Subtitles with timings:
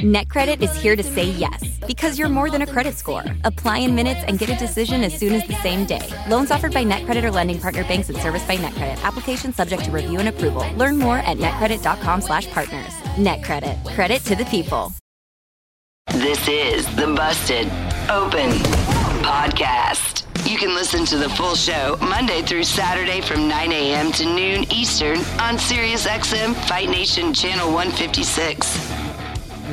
[0.00, 3.24] NetCredit is here to say yes because you're more than a credit score.
[3.44, 6.06] Apply in minutes and get a decision as soon as the same day.
[6.28, 9.02] Loans offered by NetCredit or lending partner banks and serviced by NetCredit.
[9.02, 10.68] Application subject to review and approval.
[10.76, 12.92] Learn more at netcredit.com/partners.
[13.16, 13.94] NetCredit.
[13.94, 14.92] Credit to the people.
[16.12, 17.66] This is the Busted
[18.10, 18.50] Open
[19.22, 20.26] podcast.
[20.46, 24.12] You can listen to the full show Monday through Saturday from 9 a.m.
[24.12, 29.03] to noon Eastern on SiriusXM Fight Nation Channel 156.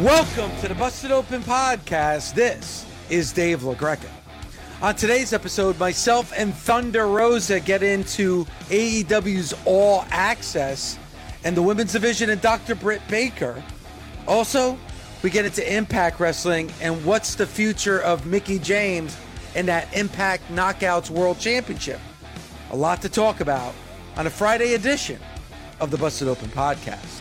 [0.02, 2.34] Welcome to the Busted Open podcast.
[2.34, 4.10] This is Dave LaGreca.
[4.82, 10.98] On today's episode, myself and Thunder Rosa get into AEW's All Access
[11.44, 12.74] and the women's division and Dr.
[12.74, 13.64] Britt Baker.
[14.28, 14.76] Also,
[15.22, 19.16] we get into Impact Wrestling and what's the future of Mickie James
[19.54, 22.00] and that Impact Knockouts World Championship.
[22.72, 23.76] A lot to talk about
[24.18, 25.20] on a Friday edition
[25.80, 27.21] of the Busted Open podcast.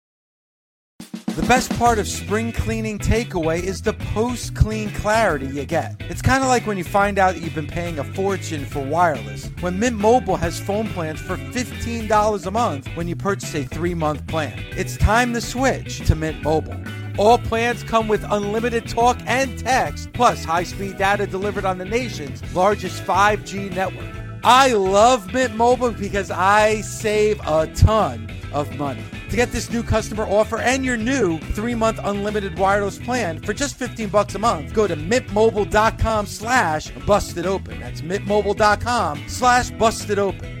[1.35, 5.95] The best part of spring cleaning takeaway is the post clean clarity you get.
[6.01, 8.81] It's kind of like when you find out that you've been paying a fortune for
[8.83, 9.47] wireless.
[9.61, 13.93] When Mint Mobile has phone plans for $15 a month when you purchase a three
[13.93, 14.61] month plan.
[14.71, 16.77] It's time to switch to Mint Mobile.
[17.17, 21.85] All plans come with unlimited talk and text, plus high speed data delivered on the
[21.85, 24.13] nation's largest 5G network.
[24.43, 29.05] I love Mint Mobile because I save a ton of money.
[29.31, 33.77] To get this new customer offer and your new three-month unlimited wireless plan for just
[33.77, 37.79] 15 bucks a month, go to mintmobile.com slash busted open.
[37.79, 40.60] That's mintmobile.com slash busted open.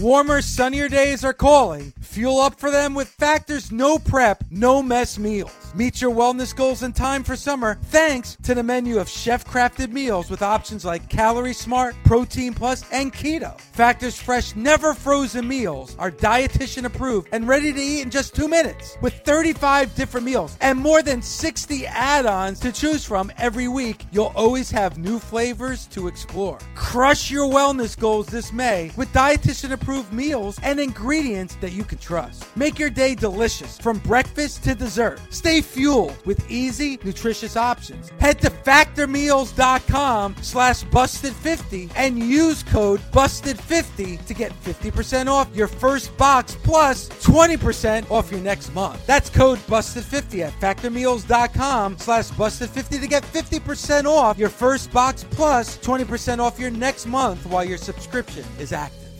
[0.00, 1.92] Warmer, sunnier days are calling.
[2.00, 5.52] Fuel up for them with Factor's no prep, no mess meals.
[5.74, 9.92] Meet your wellness goals in time for summer thanks to the menu of chef crafted
[9.92, 13.58] meals with options like Calorie Smart, Protein Plus, and Keto.
[13.60, 18.48] Factor's fresh, never frozen meals are dietitian approved and ready to eat in just two
[18.48, 23.68] minutes with 35 different meals and more than 60 add ons to choose from every
[23.68, 24.06] week.
[24.10, 26.58] You'll always have new flavors to explore.
[26.74, 29.81] Crush your wellness goals this May with dietitian approved
[30.12, 32.44] meals and ingredients that you can trust.
[32.56, 35.20] Make your day delicious from breakfast to dessert.
[35.30, 38.10] Stay fueled with easy, nutritious options.
[38.20, 46.16] Head to factormeals.com slash busted50 and use code busted50 to get 50% off your first
[46.16, 49.04] box plus 20% off your next month.
[49.06, 55.78] That's code busted50 at factormeals.com slash busted50 to get 50% off your first box plus
[55.78, 59.11] 20% off your next month while your subscription is active.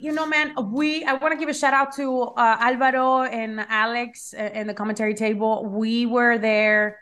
[0.00, 3.60] You know, man, we I want to give a shout out to uh, Alvaro and
[3.68, 5.66] Alex in the commentary table.
[5.66, 6.98] We were there,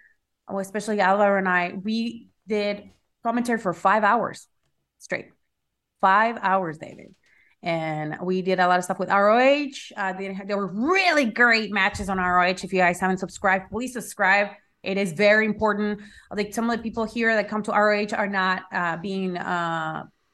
[0.48, 1.74] oh, especially Alvaro and I.
[1.80, 2.90] We did
[3.22, 4.48] commentary for five hours
[4.98, 5.26] straight.
[6.00, 7.14] five hours, David.
[7.62, 9.70] And we did a lot of stuff with ROH.
[9.96, 12.64] Uh, they, there were really great matches on ROH.
[12.64, 14.48] If you guys haven't subscribed, please subscribe.
[14.82, 16.00] It is very important.
[16.32, 19.36] Like some of the people here that come to ROH are not uh, being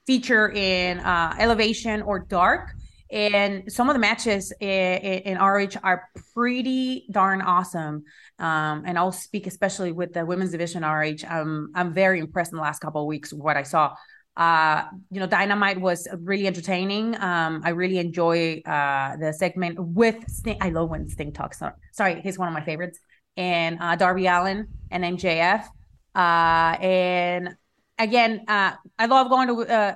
[0.06, 2.74] featured in uh, Elevation or Dark.
[3.10, 8.04] And some of the matches in, in, ROH are pretty darn awesome.
[8.38, 11.24] Um, and I'll speak especially with the women's division RH.
[11.28, 13.94] Um, I'm very impressed in the last couple of weeks what I saw.
[14.36, 17.14] Uh, you know, Dynamite was really entertaining.
[17.20, 20.58] Um, I really enjoy uh, the segment with Sting.
[20.60, 21.62] I love when Sting talks.
[21.92, 22.98] Sorry, he's one of my favorites.
[23.36, 25.66] And uh, Darby Allin and MJF.
[26.14, 27.56] Uh, and
[27.98, 29.94] again, uh, I love going to uh,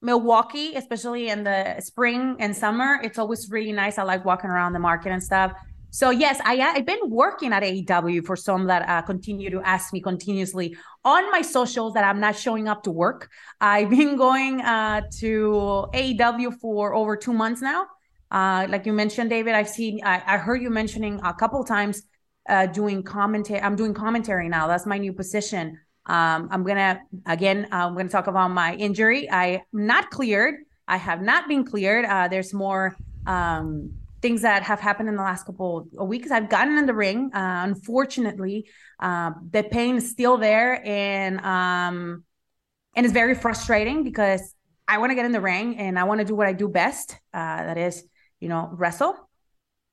[0.00, 3.00] Milwaukee, especially in the spring and summer.
[3.02, 3.98] It's always really nice.
[3.98, 5.52] I like walking around the market and stuff.
[5.94, 9.92] So yes, I I've been working at AEW for some that uh, continue to ask
[9.92, 10.74] me continuously
[11.04, 13.30] on my socials that I'm not showing up to work.
[13.60, 17.86] I've been going uh, to AEW for over two months now.
[18.30, 22.02] Uh, like you mentioned, David, I've seen I, I heard you mentioning a couple times
[22.48, 23.60] uh, doing commentary.
[23.60, 24.66] I'm doing commentary now.
[24.68, 25.78] That's my new position.
[26.06, 27.68] Um, I'm gonna again.
[27.70, 29.30] I'm gonna talk about my injury.
[29.30, 30.56] I'm not cleared.
[30.88, 32.04] I have not been cleared.
[32.04, 32.96] Uh, there's more.
[33.26, 36.30] Um, things that have happened in the last couple of weeks.
[36.30, 37.30] I've gotten in the ring.
[37.34, 38.68] Uh, unfortunately,
[39.00, 42.24] uh, the pain is still there, and um,
[42.94, 44.54] and it's very frustrating because
[44.86, 46.68] I want to get in the ring and I want to do what I do
[46.68, 47.18] best.
[47.34, 48.04] Uh, that is,
[48.40, 49.16] you know, wrestle,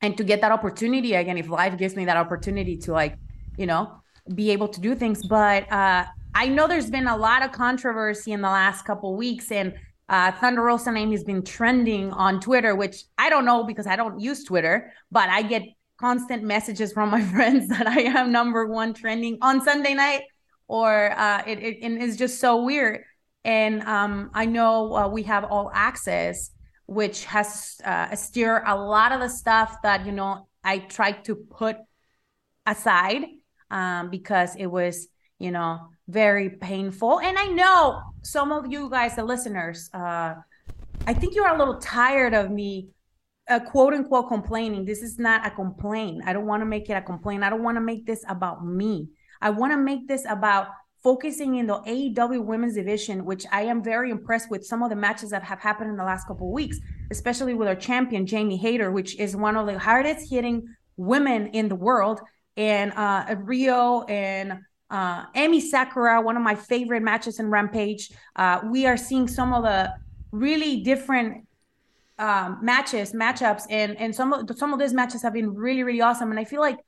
[0.01, 1.37] and to get that opportunity again.
[1.37, 3.17] If life gives me that opportunity to like,
[3.57, 4.01] you know,
[4.33, 6.05] be able to do things, but uh,
[6.35, 9.73] I know there's been a lot of controversy in the last couple weeks, and
[10.07, 13.95] uh, Thunder Rosa name has been trending on Twitter, which I don't know because I
[13.95, 15.63] don't use Twitter, but I get
[15.97, 20.23] constant messages from my friends that I am number one trending on Sunday night,
[20.67, 23.03] or uh, it, it, it is just so weird.
[23.43, 26.51] And um, I know uh, we have all access,
[26.85, 31.35] which has uh, steered a lot of the stuff that you know I tried to
[31.35, 31.77] put
[32.65, 33.25] aside
[33.71, 35.07] um, because it was
[35.37, 37.19] you know very painful.
[37.19, 40.35] And I know some of you guys, the listeners, uh,
[41.05, 42.89] I think you're a little tired of me,
[43.49, 44.85] uh, quote unquote, complaining.
[44.85, 46.23] This is not a complaint.
[46.25, 47.43] I don't want to make it a complaint.
[47.43, 49.09] I don't want to make this about me.
[49.41, 50.67] I want to make this about
[51.01, 54.95] focusing in the AEW women's division, which I am very impressed with some of the
[54.95, 56.77] matches that have happened in the last couple of weeks,
[57.09, 60.67] especially with our champion, Jamie Hayter, which is one of the hardest hitting
[60.97, 62.19] women in the world.
[62.59, 64.59] And uh, Riho and
[64.89, 68.11] uh, Emi Sakura, one of my favorite matches in Rampage.
[68.35, 69.93] Uh, we are seeing some of the
[70.33, 71.47] really different
[72.17, 76.01] um, matches, matchups, and and some of some of these matches have been really really
[76.01, 76.31] awesome.
[76.31, 76.79] And I feel like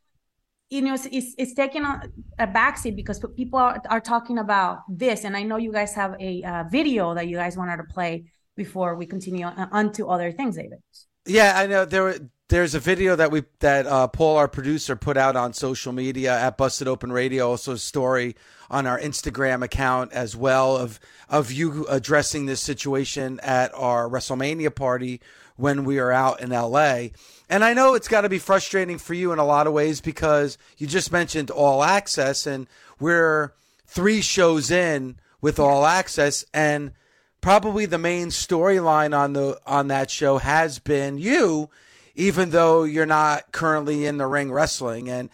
[0.69, 2.01] you know it's it's, it's taking a,
[2.37, 5.23] a backseat because people are, are talking about this.
[5.23, 8.25] And I know you guys have a uh, video that you guys wanted to play
[8.57, 10.79] before we continue on, on to other things, David.
[11.25, 12.17] Yeah, I know there were
[12.51, 16.37] there's a video that we that uh, Paul, our producer, put out on social media
[16.37, 17.49] at Busted Open Radio.
[17.49, 18.35] Also, a story
[18.69, 20.99] on our Instagram account as well of
[21.29, 25.21] of you addressing this situation at our WrestleMania party
[25.55, 27.07] when we are out in LA.
[27.49, 30.01] And I know it's got to be frustrating for you in a lot of ways
[30.01, 32.67] because you just mentioned All Access, and
[32.99, 33.53] we're
[33.87, 36.91] three shows in with All Access, and
[37.39, 41.69] probably the main storyline on the on that show has been you
[42.15, 45.09] even though you're not currently in the ring wrestling.
[45.09, 45.29] And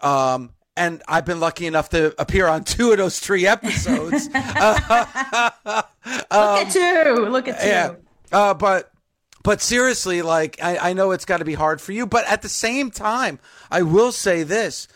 [0.00, 4.28] um, and I've been lucky enough to appear on two of those three episodes.
[4.34, 7.26] uh, um, Look at you!
[7.28, 7.68] Look at you!
[7.68, 7.94] Yeah,
[8.30, 8.90] uh, but
[9.42, 12.42] but seriously, like I, I know it's got to be hard for you, but at
[12.42, 13.38] the same time,
[13.70, 14.88] I will say this: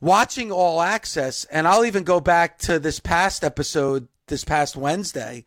[0.00, 5.44] watching All Access, and I'll even go back to this past episode, this past Wednesday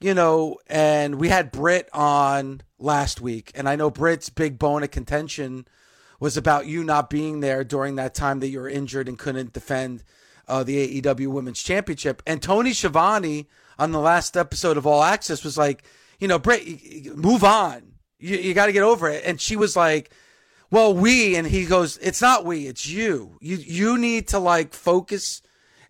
[0.00, 4.82] you know, and we had Britt on last week, and I know Britt's big bone
[4.82, 5.66] of contention
[6.18, 9.52] was about you not being there during that time that you were injured and couldn't
[9.52, 10.02] defend
[10.48, 12.22] uh, the AEW Women's Championship.
[12.26, 15.82] And Tony Schiavone on the last episode of All Access was like,
[16.18, 17.92] you know, Britt, move on.
[18.18, 19.22] You, you got to get over it.
[19.24, 20.10] And she was like,
[20.70, 23.38] well, we, and he goes, it's not we, it's you.
[23.40, 25.40] You, you need to like focus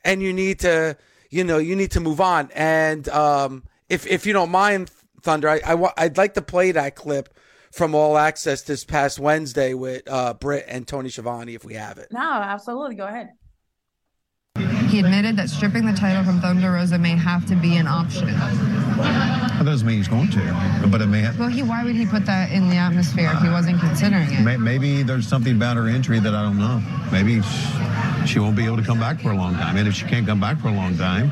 [0.05, 0.97] and you need to,
[1.29, 2.51] you know, you need to move on.
[2.55, 4.91] And, um, if if you don't mind,
[5.23, 7.35] Thunder, I, I I'd like to play that clip
[7.71, 11.99] from All Access this past Wednesday with uh, Britt and Tony Schiavone, if we have
[11.99, 12.09] it.
[12.11, 12.97] No, absolutely.
[12.97, 13.31] Go ahead.
[14.89, 18.27] He admitted that stripping the title from Thunder Rosa may have to be an option.
[18.27, 21.21] That doesn't mean he's going to, but it may.
[21.21, 24.33] Have, well, he why would he put that in the atmosphere if he wasn't considering
[24.33, 24.41] it?
[24.41, 26.83] May, maybe there's something about her injury that I don't know.
[27.13, 27.41] Maybe
[28.27, 30.27] she won't be able to come back for a long time, and if she can't
[30.27, 31.31] come back for a long time,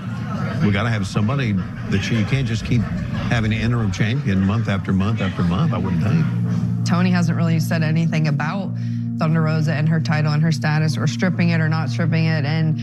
[0.65, 1.53] we got to have somebody
[1.91, 2.83] that you, you can't just keep
[3.29, 5.73] having an interim champion month after month after month.
[5.73, 6.87] I wouldn't think.
[6.87, 8.71] Tony hasn't really said anything about
[9.19, 12.45] Thunder Rosa and her title and her status, or stripping it or not stripping it.
[12.45, 12.81] And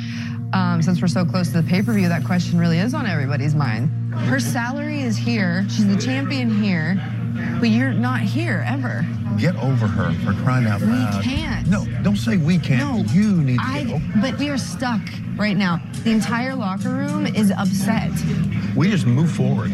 [0.54, 3.08] um, since we're so close to the pay per view, that question really is on
[3.08, 3.90] everybody's mind.
[4.14, 5.66] Her salary is here.
[5.70, 7.02] She's the champion here,
[7.60, 9.06] but you're not here ever.
[9.38, 11.18] Get over her for crying out loud.
[11.18, 11.68] We can't.
[11.68, 12.80] No, don't say we can't.
[13.08, 14.06] No, you need to I, get over.
[14.22, 15.02] But we are stuck
[15.36, 15.82] right now.
[16.04, 18.12] The entire locker room is upset.
[18.76, 19.72] We just move forward.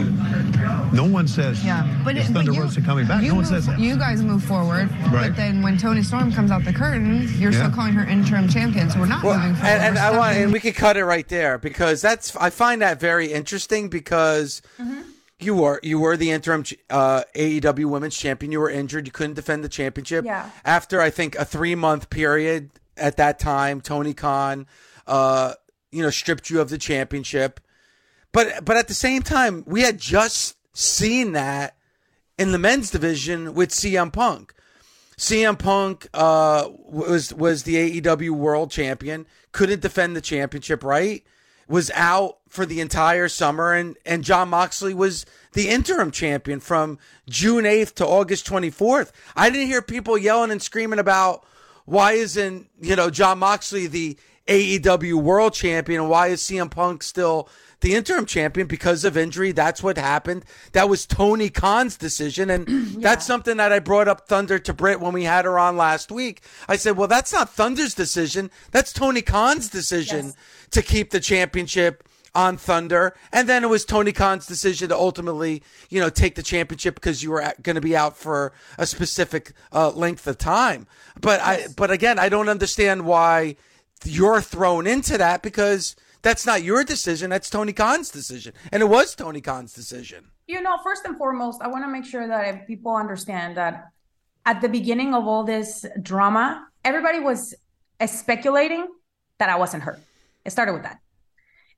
[0.93, 3.21] No one says, Yeah, but is it, Thunder but you, Rosa coming back?
[3.21, 3.79] You No one move- says that.
[3.79, 5.27] You guys move forward, Right.
[5.29, 7.59] but then when Toni Storm comes out the curtain, you're Yeah.
[7.65, 8.89] still calling her interim champion.
[8.89, 9.81] So we're not Well, moving and, forward.
[9.81, 12.81] and We're I want, and we could cut it right there because that's I find
[12.81, 15.00] that very interesting because mm-hmm.
[15.43, 18.51] You were you were the interim uh, AEW Women's Champion.
[18.51, 19.07] You were injured.
[19.07, 20.25] You couldn't defend the championship.
[20.25, 20.49] Yeah.
[20.65, 24.67] After I think a three month period at that time, Tony Khan,
[25.07, 25.53] uh,
[25.91, 27.59] you know, stripped you of the championship.
[28.31, 31.75] But but at the same time, we had just seen that
[32.37, 34.53] in the men's division with CM Punk.
[35.17, 41.23] CM Punk uh, was was the AEW World Champion, couldn't defend the championship, right?
[41.67, 46.99] Was out for the entire summer, and and Jon Moxley was the interim champion from
[47.29, 49.11] June eighth to August twenty fourth.
[49.35, 51.45] I didn't hear people yelling and screaming about
[51.85, 54.17] why isn't you know Jon Moxley the
[54.47, 57.47] AEW World Champion, and why is CM Punk still
[57.81, 59.51] the interim champion because of injury.
[59.51, 60.45] That's what happened.
[60.73, 62.49] That was Tony Khan's decision.
[62.49, 62.67] And
[63.01, 66.11] that's something that I brought up Thunder to Britt when we had her on last
[66.11, 66.41] week.
[66.67, 68.51] I said, well, that's not Thunder's decision.
[68.71, 70.35] That's Tony Khan's decision Yes.
[70.71, 73.15] to keep the championship on Thunder.
[73.31, 77.23] And then it was Tony Khan's decision to ultimately, you know, take the championship because
[77.23, 80.87] you were going to be out for a specific uh, length of time.
[81.19, 83.57] But I, but again, I don't understand why
[84.03, 87.29] you're thrown into that because that's not your decision.
[87.29, 88.53] That's Tony Khan's decision.
[88.71, 90.31] And it was Tony Khan's decision.
[90.47, 93.89] You know, first and foremost, I want to make sure that people understand that
[94.45, 97.53] at the beginning of all this drama, everybody was
[98.05, 98.87] speculating
[99.37, 99.99] that I wasn't hurt.
[100.45, 100.99] It started with that.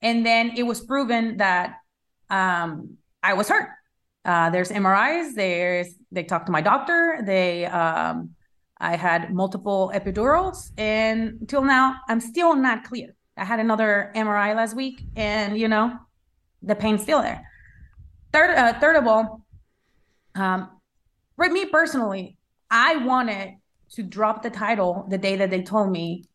[0.03, 1.77] And then it was proven that
[2.29, 3.69] um, I was hurt.
[4.25, 5.33] Uh, there's MRIs.
[5.33, 7.19] There's they talked to my doctor.
[7.25, 8.31] They um,
[8.77, 13.15] I had multiple epidurals, and till now I'm still not clear.
[13.35, 15.97] I had another MRI last week, and you know,
[16.61, 17.49] the pain's still there.
[18.31, 19.45] Third, uh, third of all,
[20.35, 20.69] um,
[21.35, 22.37] for me personally,
[22.69, 23.55] I wanted
[23.91, 26.25] to drop the title the day that they told me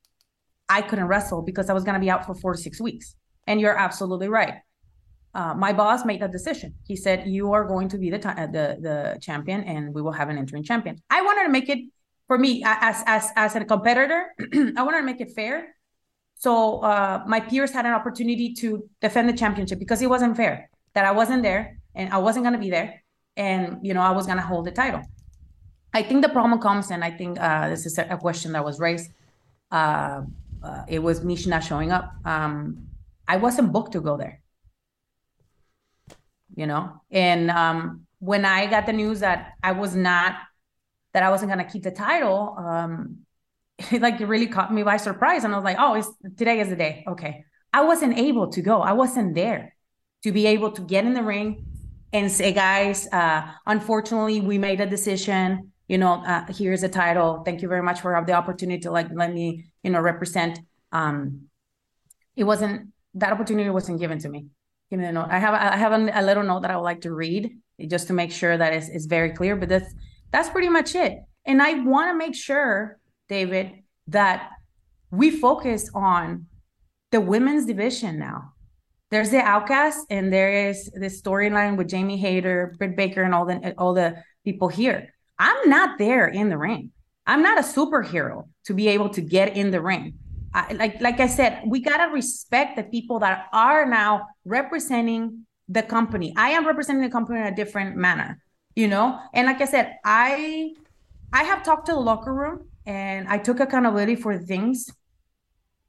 [0.69, 3.17] I couldn't wrestle because I was going to be out for four to six weeks.
[3.49, 4.57] And you're absolutely right.
[5.35, 6.75] Uh, my boss made that decision.
[6.87, 10.17] He said, "You are going to be the uh, the the champion, and we will
[10.21, 11.81] have an interim champion." I wanted to make it
[12.27, 14.35] for me as as as a competitor.
[14.79, 15.75] I wanted to make it fair,
[16.35, 20.71] so uh, my peers had an opportunity to defend the championship because it wasn't fair
[20.95, 23.03] that I wasn't there and I wasn't going to be there,
[23.37, 25.03] and you know I was going to hold the title.
[25.95, 28.81] I think the problem comes, and I think uh, this is a, question that was
[28.81, 29.11] raised.
[29.71, 30.23] Uh,
[30.63, 32.13] uh, it was Mish not showing up.
[32.25, 32.88] Um,
[33.29, 34.41] I wasn't booked to go there
[36.59, 37.01] you know?
[37.11, 40.35] And um when i got the news that i was not
[41.13, 43.19] that i wasn't to keep the title um
[43.93, 45.45] it like it really caught me by surprise.
[45.45, 47.05] And i was like oh it's today is the day.
[47.07, 47.45] Okay.
[47.73, 48.81] I wasn't able to go.
[48.81, 49.77] I wasn't there
[50.25, 51.65] to be able to get in the ring
[52.13, 55.73] and say guys uh unfortunately we made a decision.
[55.87, 57.43] You know uh, here's the title.
[57.45, 60.59] Thank you very much for the opportunity to like let me you know represent.
[60.91, 61.43] Um
[62.35, 64.47] it wasn't that opportunity wasn't given to me
[64.91, 65.29] give me the note.
[65.31, 68.09] I have I have a, a little note that I would like to read just
[68.09, 69.57] to make sure that it's, it's very clear.
[69.57, 69.93] But that's
[70.33, 71.19] that's pretty much it.
[71.45, 72.99] And I want to make sure,
[73.29, 74.51] David, that
[75.11, 76.47] we focus on
[77.11, 78.53] the women's division now.
[79.11, 83.47] There's the outcast, and there is this storyline with Jamie Hayter, Britt Baker, and all
[83.47, 85.15] the all the people here.
[85.39, 86.91] I'm not there in the ring.
[87.27, 90.15] I'm not a superhero to be able to get in the ring.
[90.55, 96.33] Like like I said, we gotta respect the people that are now representing the company.
[96.37, 98.43] I am representing the company in a different manner,
[98.75, 99.19] you know.
[99.35, 100.73] And like I said, I
[101.33, 104.91] I have talked to the locker room and I took accountability for things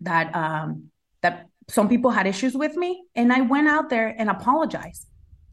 [0.02, 4.30] that um that some people had issues with me, and I went out there and
[4.30, 5.08] apologized.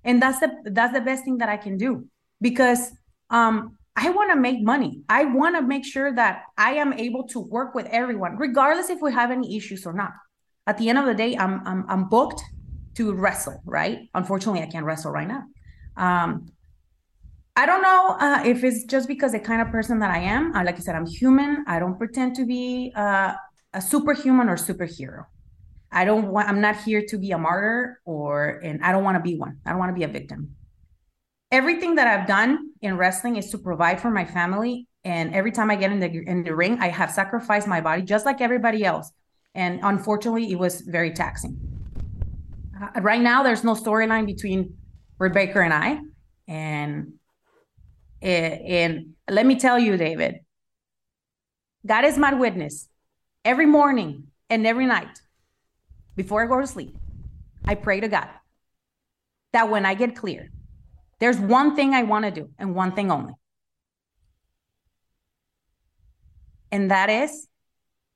[0.04, 2.06] And that's the that's the best thing that I can do
[2.40, 2.92] because
[3.30, 5.02] um I want to make money.
[5.08, 9.00] I want to make sure that I am able to work with everyone, regardless if
[9.00, 10.12] we have any issues or not.
[10.66, 12.42] At the end of the day, I'm I'm, I'm booked
[12.96, 14.00] to wrestle, right?
[14.14, 15.44] Unfortunately, I can't wrestle right now.
[15.96, 16.48] Um,
[17.56, 20.54] I don't know uh, if it's just because the kind of person that I am.
[20.54, 21.64] Uh, like I said, I'm human.
[21.66, 23.32] I don't pretend to be uh,
[23.72, 25.24] a superhuman or superhero.
[25.90, 26.48] I don't want.
[26.48, 29.58] I'm not here to be a martyr or, and I don't want to be one.
[29.64, 30.56] I don't want to be a victim.
[31.50, 34.88] everything that I've done in wrestling is to provide for my family.
[35.04, 38.02] And every time I get in the in the ring, I have sacrificed my body
[38.02, 39.10] just like everybody else.
[39.54, 41.56] And unfortunately, it was very taxing.
[42.80, 44.76] Uh, right now, there's no storyline between
[45.18, 46.00] Baker and I,
[46.48, 47.12] and
[48.20, 50.40] and let me tell you, David,
[51.86, 52.88] God is my witness.
[53.44, 55.20] Every morning and every night,
[56.16, 56.96] before I go to sleep,
[57.64, 58.28] I pray to God
[59.52, 60.50] that when I get clear,
[61.18, 63.34] there's one thing I want to do and one thing only.
[66.70, 67.48] And that is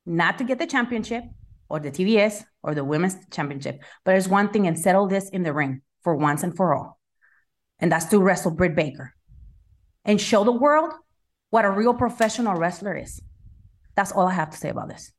[0.05, 1.25] not to get the championship
[1.69, 5.43] or the TBS or the women's championship, but there's one thing and settle this in
[5.43, 6.99] the ring for once and for all.
[7.79, 9.15] And that's to wrestle Britt Baker
[10.05, 10.93] and show the world
[11.51, 13.21] what a real professional wrestler is.
[13.95, 15.13] That's all I have to say about this.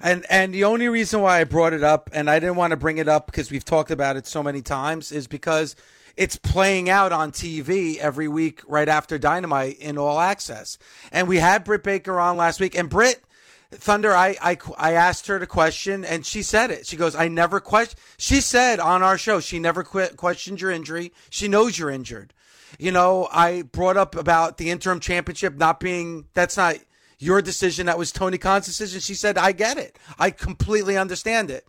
[0.00, 2.76] And and the only reason why I brought it up, and I didn't want to
[2.76, 5.74] bring it up because we've talked about it so many times, is because
[6.16, 10.78] it's playing out on TV every week right after Dynamite in All Access.
[11.12, 13.22] And we had Britt Baker on last week, and Britt
[13.72, 16.86] Thunder, I, I I asked her the question, and she said it.
[16.86, 21.12] She goes, "I never question." She said on our show, she never questioned your injury.
[21.30, 22.32] She knows you're injured.
[22.78, 26.26] You know, I brought up about the interim championship not being.
[26.32, 26.76] That's not
[27.18, 27.86] your decision.
[27.86, 29.00] That was Tony Khan's decision.
[29.00, 29.98] She said, "I get it.
[30.18, 31.66] I completely understand it."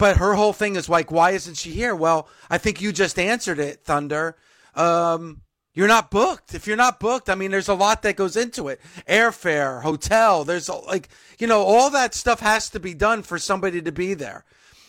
[0.00, 1.94] But her whole thing is like, why isn't she here?
[1.94, 4.34] Well, I think you just answered it, Thunder.
[4.74, 5.42] Um,
[5.74, 6.54] you're not booked.
[6.54, 8.80] If you're not booked, I mean, there's a lot that goes into it.
[9.06, 13.82] Airfare, hotel, there's like, you know, all that stuff has to be done for somebody
[13.82, 14.46] to be there.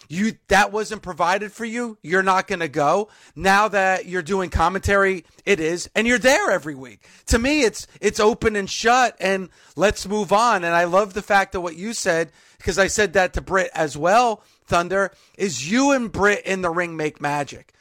[0.07, 3.09] You that wasn't provided for you, you're not going to go.
[3.35, 7.05] Now that you're doing commentary, it is, and you're there every week.
[7.27, 10.63] To me, it's it's open and shut and let's move on.
[10.63, 13.71] And I love the fact that what you said because I said that to Britt
[13.73, 17.73] as well Thunder, is you and Britt in the ring make magic.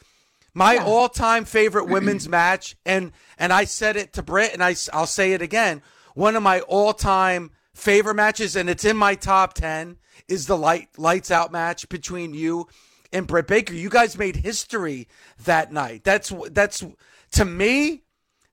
[0.53, 0.85] My yeah.
[0.85, 5.33] all-time favorite women's match, and and I said it to Britt, and I I'll say
[5.33, 5.83] it again.
[6.15, 10.89] One of my all-time favorite matches, and it's in my top ten, is the light
[10.99, 12.67] lights out match between you
[13.13, 13.73] and Britt Baker.
[13.73, 15.07] You guys made history
[15.45, 16.03] that night.
[16.03, 16.85] That's that's
[17.33, 18.03] to me,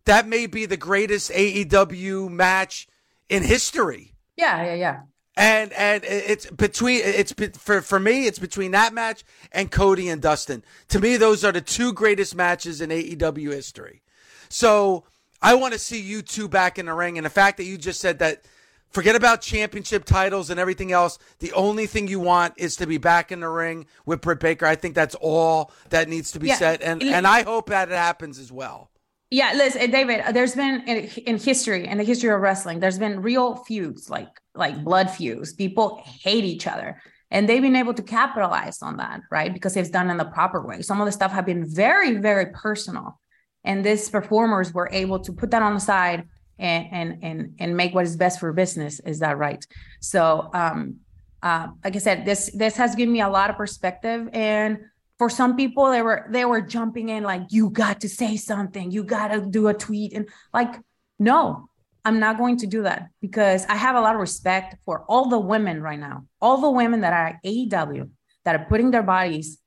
[0.05, 2.87] that may be the greatest AEW match
[3.29, 4.13] in history.
[4.35, 4.99] Yeah, yeah, yeah
[5.37, 10.21] and and it's between it's for for me it's between that match and Cody and
[10.21, 10.63] Dustin.
[10.89, 14.01] To me, those are the two greatest matches in AEW history.
[14.49, 15.03] So
[15.41, 17.77] I want to see you two back in the ring, and the fact that you
[17.77, 18.43] just said that.
[18.89, 21.19] Forget about championship titles and everything else.
[21.39, 24.65] The only thing you want is to be back in the ring with Britt Baker.
[24.65, 26.55] I think that's all that needs to be yeah.
[26.55, 28.89] said, and and I hope that it happens as well.
[29.29, 30.23] Yeah, listen, David.
[30.33, 34.29] There's been in, in history, in the history of wrestling, there's been real feuds like
[34.55, 35.53] like blood feuds.
[35.53, 37.01] People hate each other.
[37.29, 39.53] And they've been able to capitalize on that, right?
[39.53, 40.81] Because it's done in the proper way.
[40.81, 43.19] Some of the stuff have been very, very personal.
[43.65, 46.23] And these performers were able to put that on the side
[46.57, 49.01] and and and and make what is best for business.
[49.01, 49.65] Is that right?
[49.99, 50.97] So um
[51.43, 54.29] uh, like I said, this this has given me a lot of perspective.
[54.33, 54.79] And
[55.17, 58.91] for some people, they were they were jumping in like, you got to say something,
[58.91, 60.75] you got to do a tweet, and like,
[61.17, 61.69] no,
[62.05, 65.29] I'm not going to do that because I have a lot of respect for all
[65.29, 68.09] the women right now, all the women that are at AEW
[68.45, 69.57] that are putting their bodies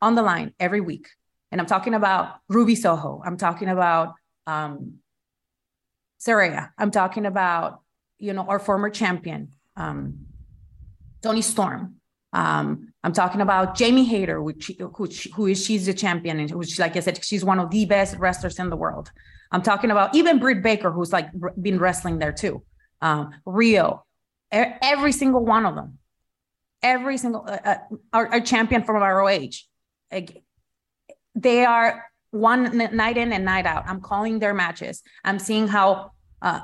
[0.00, 1.08] on the line every week.
[1.50, 3.22] And I'm talking about Ruby Soho.
[3.24, 4.14] I'm talking about
[4.46, 4.98] um,
[6.20, 6.70] Saraya.
[6.78, 7.80] I'm talking about,
[8.18, 10.26] you know, our former champion, um,
[11.22, 11.97] Toni Storm.
[12.32, 16.78] Um, I'm talking about Jamie Hayter, which, which who is she's the champion, and which,
[16.78, 19.10] like I said, she's one of the best wrestlers in the world.
[19.50, 22.62] I'm talking about even Britt Baker, who's like been wrestling there too.
[23.00, 24.02] Um, Riho,
[24.50, 25.98] every single one of them,
[26.82, 27.76] every single uh, uh,
[28.12, 29.48] our, our, champion from ROH.
[30.12, 30.42] Like,
[31.34, 33.84] they are one night in and night out.
[33.86, 35.02] I'm calling their matches.
[35.24, 36.60] I'm seeing how uh,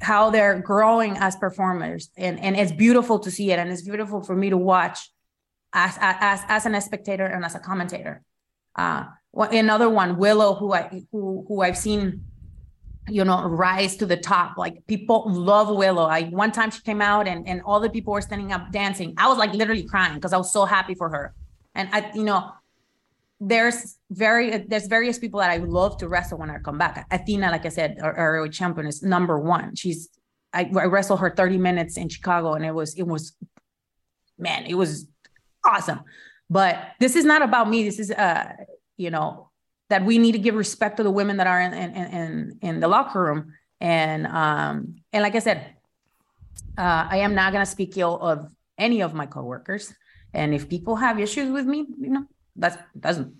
[0.00, 4.22] how they're growing as performers, and and it's beautiful to see it, and it's beautiful
[4.22, 5.10] for me to watch
[5.72, 8.22] as as as an spectator and as a commentator.
[8.76, 9.04] Uh,
[9.34, 12.24] another one, Willow, who I who who I've seen,
[13.08, 14.56] you know, rise to the top.
[14.56, 16.06] Like people love Willow.
[16.06, 19.14] I one time she came out and and all the people were standing up dancing.
[19.18, 21.34] I was like literally crying because I was so happy for her.
[21.74, 22.52] And I, you know,
[23.40, 27.06] there's very there's various people that I love to wrestle when I come back.
[27.10, 29.76] Athena, like I said, our, our champion is number one.
[29.76, 30.08] She's
[30.52, 33.36] I, I wrestled her 30 minutes in Chicago, and it was it was
[34.38, 35.06] man, it was
[35.64, 36.00] awesome.
[36.50, 37.84] But this is not about me.
[37.84, 38.52] This is uh
[38.98, 39.48] you know,
[39.88, 42.80] that we need to give respect to the women that are in in in, in
[42.80, 43.54] the locker room.
[43.80, 45.74] And um, and like I said,
[46.76, 49.94] uh, I am not gonna speak ill of any of my coworkers.
[50.34, 52.26] And if people have issues with me, you know,
[52.58, 53.34] that's doesn't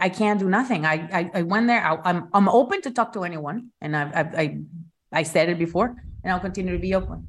[0.00, 0.84] I can't do nothing.
[0.84, 1.84] I I, I went there.
[1.84, 4.58] I, am I'm, I'm open to talk to anyone, and I I I,
[5.12, 7.28] I said it before, and I'll continue to be open.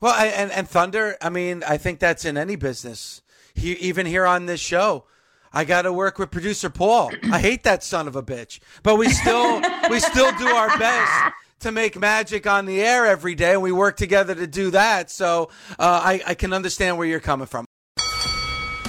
[0.00, 1.16] Well, I, and and Thunder.
[1.20, 3.22] I mean, I think that's in any business.
[3.54, 5.04] He, even here on this show,
[5.52, 7.10] I got to work with producer Paul.
[7.32, 11.34] I hate that son of a bitch, but we still we still do our best
[11.60, 15.10] to make magic on the air every day, and we work together to do that.
[15.10, 17.66] So uh, I, I can understand where you're coming from.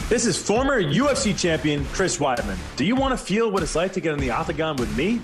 [0.10, 2.58] This is former UFC champion Chris Weidman.
[2.78, 5.22] Do you want to feel what it's like to get in the octagon with me?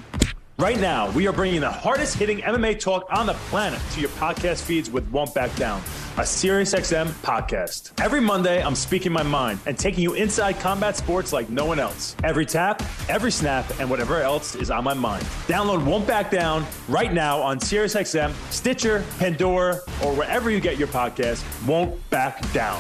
[0.60, 4.12] Right now, we are bringing the hardest hitting MMA talk on the planet to your
[4.12, 5.82] podcast feeds with Won't Back Down,
[6.18, 8.00] a SiriusXM podcast.
[8.00, 11.80] Every Monday, I'm speaking my mind and taking you inside combat sports like no one
[11.80, 12.16] else.
[12.24, 15.24] Every tap, every snap, and whatever else is on my mind.
[15.48, 20.90] Download Won't Back Down right now on SiriusXM, Stitcher, Pandora, or wherever you get your
[20.90, 21.44] podcast.
[21.68, 22.80] Won't Back Down.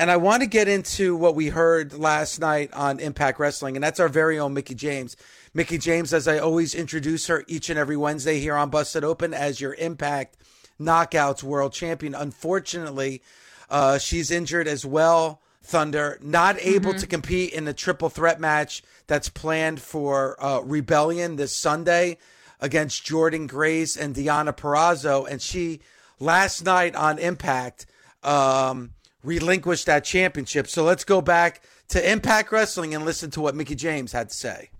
[0.00, 3.84] And I want to get into what we heard last night on Impact Wrestling, and
[3.84, 5.14] that's our very own Mickie James.
[5.52, 9.34] Mickie James, as I always introduce her each and every Wednesday here on Busted Open
[9.34, 10.38] as your Impact
[10.80, 12.14] Knockouts World Champion.
[12.14, 13.20] Unfortunately,
[13.68, 15.42] uh, she's injured as well.
[15.62, 17.00] Thunder not able mm-hmm.
[17.00, 22.16] to compete in the triple threat match that's planned for uh, Rebellion this Sunday
[22.58, 25.80] against Jordynne Grace and Deonna Purrazzo, and she
[26.18, 27.84] last night on Impact
[28.22, 30.66] um, relinquished that championship.
[30.66, 34.34] So let's go back to Impact Wrestling and listen to what Mickie James had to
[34.34, 34.70] say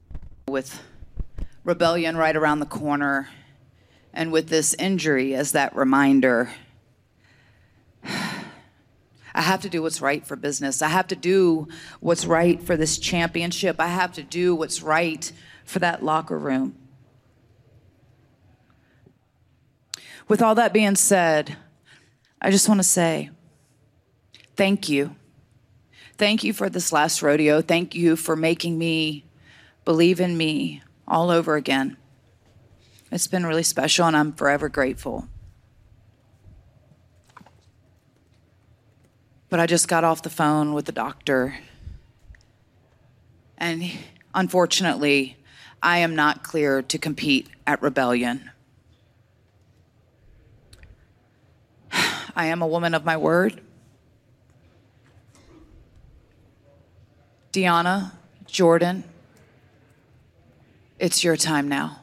[0.48, 0.80] with
[1.64, 3.28] rebellion right around the corner
[4.12, 6.50] and with this injury as that reminder.
[9.32, 10.82] I have to do what's right for business.
[10.82, 11.68] I have to do
[12.00, 13.76] what's right for this championship.
[13.78, 15.30] I have to do what's right
[15.64, 16.76] for that locker room.
[20.26, 21.56] With all that being said,
[22.42, 23.30] I just want to say
[24.60, 25.16] thank you.
[26.18, 27.62] Thank you for this last rodeo.
[27.62, 29.24] Thank you for making me
[29.86, 31.96] believe in me all over again.
[33.10, 35.26] It's been really special, and I'm forever grateful.
[39.48, 41.56] But I just got off the phone with the doctor,
[43.56, 43.90] and
[44.34, 45.38] unfortunately,
[45.82, 48.50] I am not clear to compete at Rebellion.
[52.36, 53.62] I am a woman of my word.
[57.52, 58.12] Deonna,
[58.46, 59.02] Jordynne,
[60.98, 62.00] it's your time now.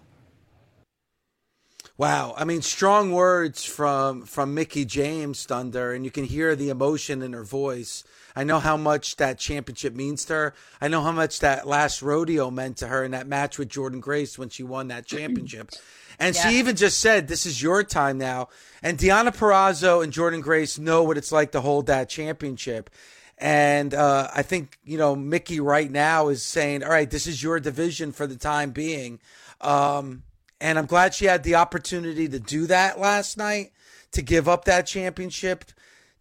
[1.97, 6.69] Wow, I mean, strong words from from Mickie James Thunder, and you can hear the
[6.69, 8.03] emotion in her voice.
[8.35, 10.53] I know how much that championship means to her.
[10.79, 13.99] I know how much that last rodeo meant to her in that match with Jordynne
[14.01, 15.71] Grace when she won that championship.
[16.19, 16.49] And yeah.
[16.49, 18.49] she even just said, "This is your time now."
[18.81, 22.89] And Deonna Purrazzo and Jordynne Grace know what it's like to hold that championship.
[23.37, 27.41] And uh, I think, you know, Mickie right now is saying, all right, this is
[27.43, 29.19] your division for the time being.
[29.61, 30.23] Um,
[30.59, 33.73] and I'm glad she had the opportunity to do that last night,
[34.13, 35.65] to give up that championship,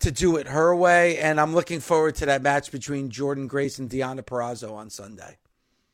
[0.01, 1.19] to do it her way.
[1.19, 5.39] And I'm looking forward to that match between Jordynne Grace and Deonna Purrazzo on Sunday.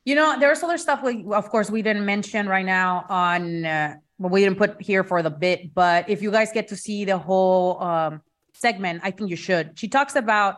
[0.03, 3.95] You know, there's other stuff we, of course, we didn't mention right now on, uh,
[4.17, 7.17] we didn't put here for the bit, but if you guys get to see the
[7.17, 9.79] whole um, segment, I think you should.
[9.79, 10.57] She talks about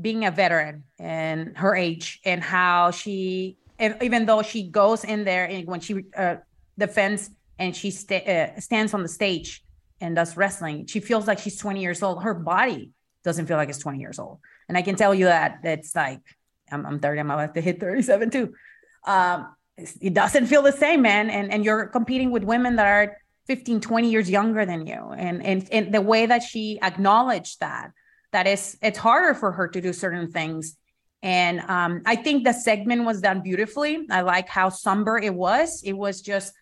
[0.00, 5.44] being a veteran and her age and how she even though she goes in there
[5.44, 6.36] and when she uh,
[6.78, 9.62] defends and she uh, stands on the stage
[10.00, 12.22] and does wrestling she feels like she's 20 years old.
[12.22, 12.92] Her body
[13.24, 14.38] doesn't feel like it's 20 years old.
[14.68, 16.20] And i can tell you that it's like
[16.70, 18.54] i'm, I'm 30 i'm about to hit 37 too.
[19.06, 19.54] Um,
[20.00, 21.30] it doesn't feel the same man.
[21.30, 25.12] And and you're competing with women that are 15 20 years younger than you.
[25.16, 27.92] And and, and the way that she acknowledged that
[28.36, 30.76] that is it's harder for her to do certain things
[31.22, 35.82] and um, i think the segment was done beautifully i like how somber it was
[35.84, 36.52] it was just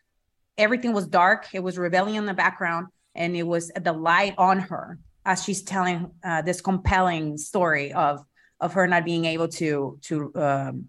[0.56, 4.60] everything was dark it was rebellion in the background and it was the light on
[4.60, 8.24] her as she's telling uh, this compelling story of
[8.60, 10.88] of her not being able to to um,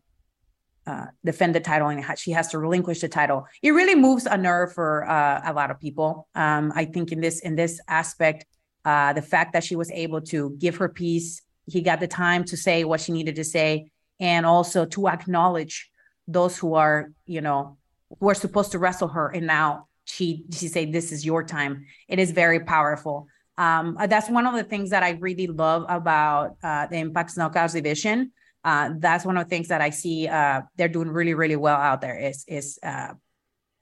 [0.85, 3.47] uh, defend the title and she has to relinquish the title.
[3.63, 6.27] It really moves a nerve for uh, a lot of people.
[6.35, 8.45] Um, I think in this in this aspect,
[8.85, 12.43] uh, the fact that she was able to give her piece, he got the time
[12.45, 15.89] to say what she needed to say, and also to acknowledge
[16.27, 17.77] those who are, you know,
[18.19, 21.85] who are supposed to wrestle her, and now she she said, "This is your time."
[22.07, 23.27] It is very powerful.
[23.57, 27.35] Um, uh, that's one of the things that I really love about uh, the Impact
[27.35, 28.31] Knockouts division.
[28.63, 31.77] Uh, that's one of the things that I see uh, they're doing really, really well
[31.77, 32.17] out there.
[32.17, 33.13] Is is uh,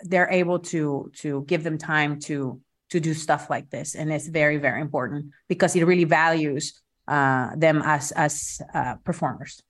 [0.01, 2.61] they're able to to give them time to
[2.93, 7.49] to do stuff like this and it's very very important because it really values uh,
[7.55, 9.61] them as as uh, performers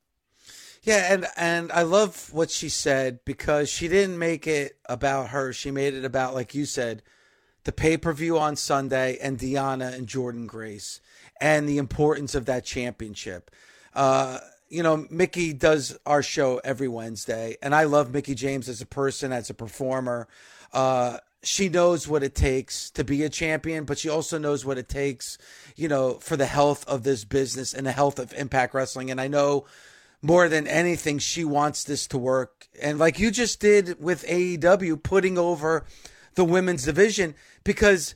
[0.83, 5.53] Yeah, and and I love what she said because she didn't make it about her.
[5.53, 7.01] She made it about, like you said,
[7.63, 10.99] the pay per view on Sunday and Deonna and Jordynne Grace
[11.39, 13.49] and the importance of that championship.
[13.93, 18.81] Uh, you know, Mickie does our show every Wednesday, and I love Mickie James as
[18.81, 20.27] a person, as a performer.
[20.73, 24.77] Uh, she knows what it takes to be a champion, but she also knows what
[24.77, 25.37] it takes,
[25.75, 29.11] you know, for the health of this business and the health of Impact Wrestling.
[29.11, 29.65] And I know
[30.21, 32.67] more than anything, she wants this to work.
[32.81, 35.85] And like you just did with AEW, putting over
[36.35, 38.15] the women's division because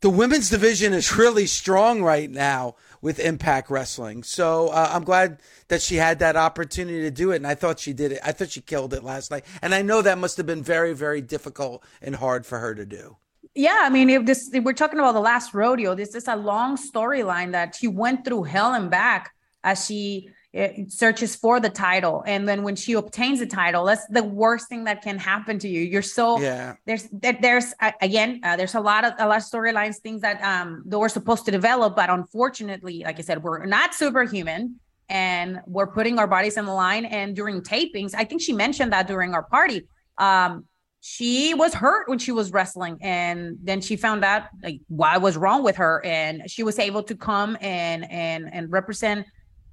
[0.00, 4.22] the women's division is really strong right now with Impact Wrestling.
[4.22, 7.80] So uh, I'm glad that she had that opportunity to do it, and I thought
[7.80, 8.20] she did it.
[8.24, 10.92] I thought she killed it last night, and I know that must have been very,
[10.92, 13.16] very difficult and hard for her to do.
[13.54, 16.36] Yeah, I mean, if this if we're talking about the last rodeo, this is a
[16.36, 19.32] long storyline that she went through hell and back
[19.64, 24.04] as she it searches for the title and then when she obtains the title that's
[24.08, 25.82] the worst thing that can happen to you.
[25.82, 26.74] You're so yeah.
[26.86, 30.82] there's there's again uh, there's a lot of a lot of storylines things that um
[30.86, 34.76] that we're supposed to develop but unfortunately like i said we're not superhuman
[35.08, 38.92] and we're putting our bodies in the line and during tapings i think she mentioned
[38.92, 39.86] that during our party
[40.18, 40.64] um
[41.00, 45.36] she was hurt when she was wrestling and then she found out like what was
[45.36, 49.26] wrong with her and she was able to come and and and represent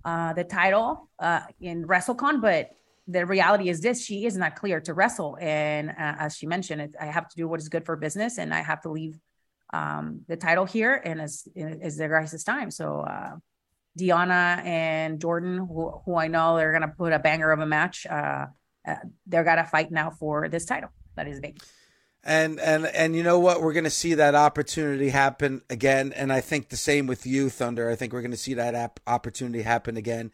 [0.07, 2.69] uh, the title uh, in WrestleCon, but
[3.07, 6.81] the reality is this: she is not clear to wrestle, and uh, as she mentioned,
[6.81, 9.19] it, I have to do what is good for business, and I have to leave
[9.73, 12.71] um, the title here, and as is their guys' time.
[12.71, 13.35] So uh,
[13.99, 18.07] Deonna and Jordynne, who, who I know they're gonna put a banger of a match,
[18.09, 18.45] uh,
[18.87, 20.89] uh, they're gotta fight now for this title.
[21.17, 21.59] That is big.
[22.27, 23.61] And and and you know what?
[23.61, 26.11] We're going to see that opportunity happen again.
[26.13, 27.89] And I think the same with you, Thunder.
[27.89, 30.33] I think we're going to see that opportunity happen again.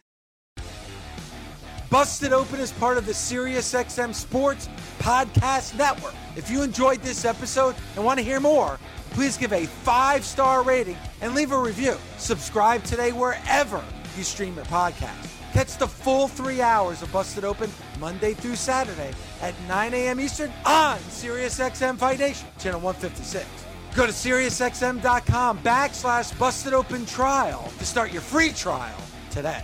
[1.90, 6.14] Busted Open is part of the SiriusXM Sports Podcast Network.
[6.34, 8.80] If you enjoyed this episode and want to hear more,
[9.10, 11.96] please give a five star rating and leave a review.
[12.18, 13.80] Subscribe today wherever
[14.16, 15.33] you stream your podcast.
[15.54, 20.18] Catch the full three hours of Busted Open Monday through Saturday at 9 a.m.
[20.18, 23.46] Eastern on SiriusXM Fight Nation, channel 156.
[23.94, 28.96] Go to SiriusXM.com backslash Busted Open Trial to start your free trial
[29.30, 29.62] today.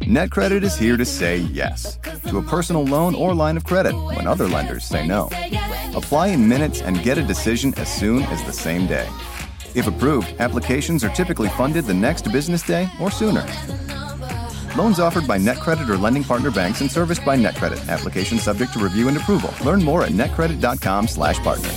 [0.00, 1.96] NetCredit is here to say yes
[2.28, 5.30] to a personal loan or line of credit when other lenders say no.
[5.96, 9.08] Apply in minutes and get a decision as soon as the same day.
[9.74, 13.44] If approved, applications are typically funded the next business day or sooner.
[14.76, 17.88] Loans offered by NetCredit or lending partner banks and serviced by NetCredit.
[17.88, 19.52] Application subject to review and approval.
[19.64, 21.68] Learn more at netcredit.com/partner.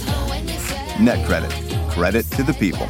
[0.98, 1.92] NetCredit.
[1.92, 2.88] Credit to the people.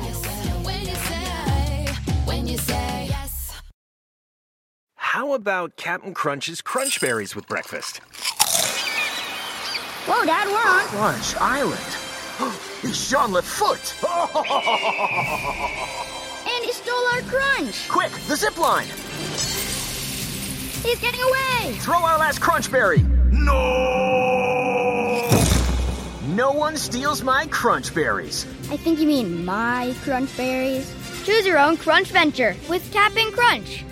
[4.95, 8.01] How about Cap'n Crunch's Crunch Berries with breakfast?
[10.05, 12.61] Whoa, Dad, we're on Crunch Island.
[12.83, 13.95] It's Jean Foot.
[16.45, 17.89] and he stole our crunch.
[17.89, 18.87] Quick, the zip line.
[20.83, 21.73] He's getting away.
[21.79, 23.01] Throw our last crunch berry.
[23.31, 25.27] No!
[26.27, 28.45] No one steals my crunch berries.
[28.69, 30.93] I think you mean my crunch berries.
[31.25, 33.83] Choose your own crunch venture with Cap'n Crunch.